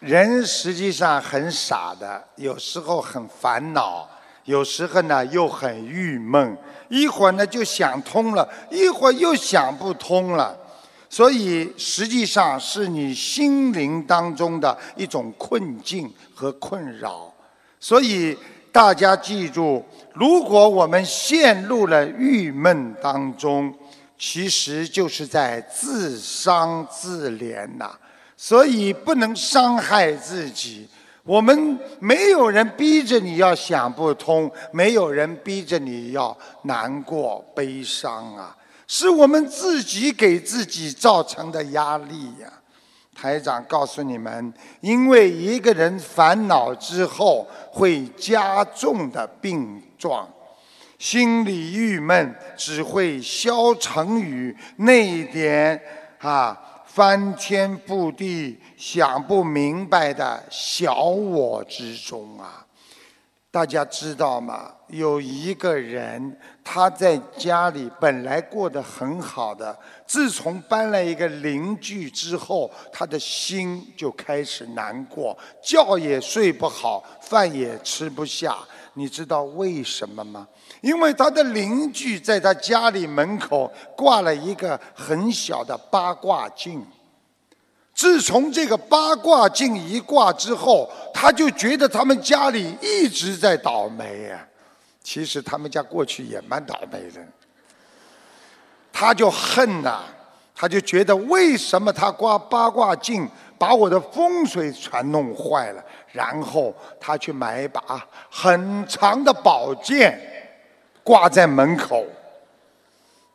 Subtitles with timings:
[0.00, 4.06] 人实际上很傻的，有时候很烦恼，
[4.44, 6.56] 有时候呢又很郁闷，
[6.88, 10.56] 一会儿呢就想通了，一会儿又想不通了。
[11.08, 17.32] 所以实际上是你心灵当中的一种困境和困扰。
[17.80, 18.36] 所以
[18.70, 19.82] 大家记住，
[20.12, 23.72] 如果我们陷入了郁闷当中，
[24.18, 27.96] 其实就是在自伤自怜呐。
[28.36, 30.88] 所以不能伤害自己。
[31.24, 42.52] 我们没有人逼着你要想不通，没有人逼着你要难过、悲伤啊，是我们自己给自己造成的压力呀。
[43.12, 50.28] 台长告诉你们，因为一个人烦恼之后会加重的病状，
[50.98, 55.80] 心里郁闷只会消沉于那一点
[56.20, 56.56] 啊。
[56.96, 62.64] 翻天覆地、想不明白的小我之中啊！
[63.50, 64.72] 大家知道吗？
[64.86, 78.56] 有一个人，他在家里本来过得很好的，自从搬了一个邻居之后，他的心就开始难过，觉也睡不好，饭也吃不下。
[78.98, 80.48] 你知道为什么吗？
[80.80, 86.82] 因为他的邻居在他家里门口挂了一个很小的八卦镜。
[87.94, 94.48] 自从这个八卦镜一挂之后，他就觉得他们家里一直在倒霉呀。
[95.02, 97.20] 其实他们家过去也蛮倒霉的。
[98.92, 100.04] 他就恨呐，
[100.54, 105.84] 他就觉得为什么他挂八卦镜把我的风水全弄坏了？
[106.16, 110.18] 然后他去买一把很长的宝剑，
[111.04, 112.06] 挂在门口。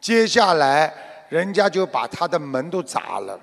[0.00, 0.90] 接下来，
[1.28, 3.38] 人家就把他的门都砸了。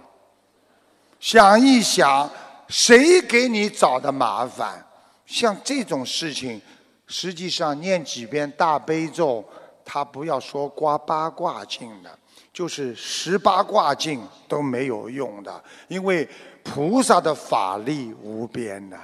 [1.19, 2.27] 想一想，
[2.67, 4.83] 谁给你找的麻烦？
[5.27, 6.59] 像这种事情，
[7.05, 9.45] 实际上念几遍大悲咒，
[9.86, 12.09] 他不要说刮八卦镜的，
[12.52, 16.27] 就是十八卦镜都没有用的，因为
[16.64, 18.98] 菩萨的法力无边呐。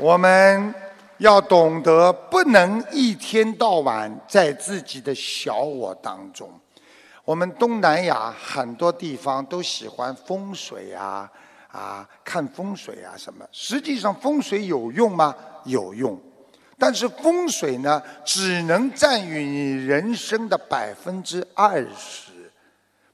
[0.00, 0.72] 我们
[1.16, 6.48] 要懂得，不能一天到晚在自己的小我当中。
[7.24, 11.28] 我们东南亚很多地方都喜欢风水啊，
[11.66, 13.44] 啊，看风水啊什么。
[13.50, 15.34] 实际上风水有用吗？
[15.64, 16.16] 有用，
[16.78, 22.30] 但是风水呢，只能占于你人生的百分之二十。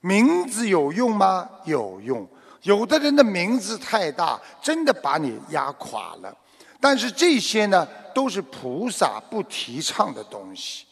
[0.00, 1.48] 名字有用吗？
[1.64, 2.28] 有用。
[2.60, 6.36] 有的人的名字太大，真的把你压垮了。
[6.84, 10.84] 但是这些呢，都是菩萨不提倡的东西。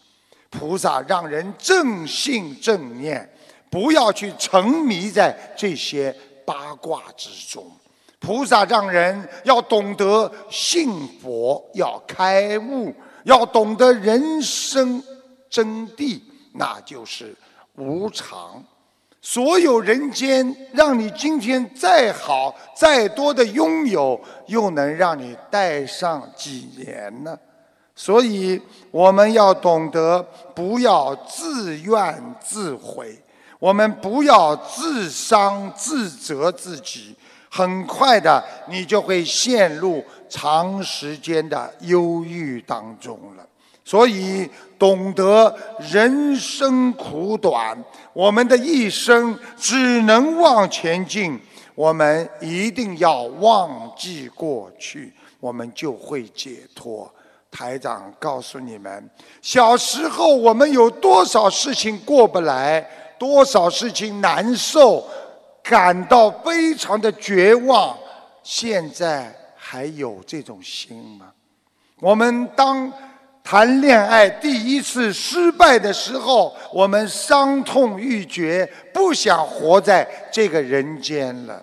[0.49, 3.31] 菩萨让人正信正念，
[3.69, 6.17] 不要去沉迷在这些
[6.47, 7.71] 八卦之中。
[8.19, 15.05] 菩萨让人要懂得信佛，要开悟，要懂得人生
[15.51, 16.23] 真谛，
[16.55, 17.37] 那就是
[17.75, 18.65] 无常。
[19.25, 27.38] 所有人间，让你今天再好、再多的拥有，又能让你带上几年呢？
[27.94, 30.21] 所以我们要懂得，
[30.56, 33.16] 不要自怨自悔，
[33.61, 37.15] 我们不要自伤自责自己，
[37.49, 43.47] 很快的，你就会陷入长时间的忧郁当中了。
[43.84, 44.48] 所以，
[44.78, 45.53] 懂得
[45.91, 47.76] 人生苦短，
[48.12, 51.38] 我们的一生只能往前进。
[51.75, 57.12] 我们一定要忘记过去，我们就会解脱。
[57.50, 59.10] 台长告诉你们，
[59.41, 62.81] 小时候我们有多少事情过不来，
[63.19, 65.04] 多少事情难受，
[65.62, 67.99] 感到非常的绝望。
[68.44, 71.32] 现在还有这种心吗？
[71.99, 72.93] 我们当。
[73.45, 81.62] 谈恋爱第一次失败的时候，我们伤痛欲绝，不想活在这个人间了。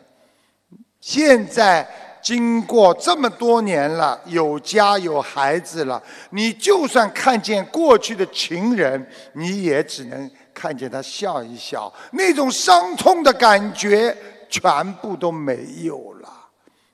[0.99, 1.87] 现在
[2.21, 14.15] 经过这么多年了，有家有孩子了，你就算看见过去的情人，你也只能看见他笑一笑，那种伤痛的感觉
[14.49, 16.29] 全部都没有了。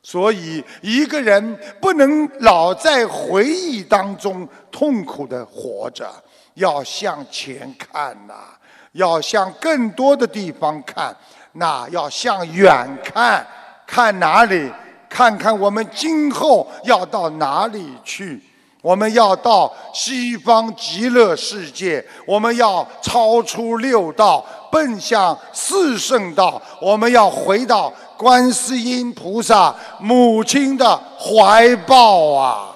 [0.06, 6.08] 所以一个人不能老在回忆当中痛苦的活着
[6.54, 8.36] 要向前看呐
[8.92, 11.16] 要向更多的地方看
[11.54, 13.44] 那要向远看
[13.88, 14.72] 看哪里
[15.10, 18.40] 看看我们今后要到哪里去。
[18.86, 32.75] 我们要到西方极乐世界我们要超出六道奔向四圣道我们要回到观世音菩萨母亲的怀抱啊。